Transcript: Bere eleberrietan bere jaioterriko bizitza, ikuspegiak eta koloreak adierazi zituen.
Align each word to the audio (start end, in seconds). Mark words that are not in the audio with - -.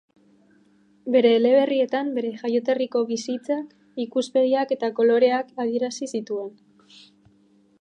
Bere 1.15 1.33
eleberrietan 1.39 2.09
bere 2.15 2.31
jaioterriko 2.39 3.03
bizitza, 3.11 3.59
ikuspegiak 4.05 4.73
eta 4.77 4.91
koloreak 5.01 5.53
adierazi 5.67 6.09
zituen. 6.17 6.53